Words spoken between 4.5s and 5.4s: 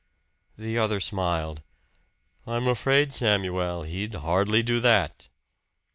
do that!"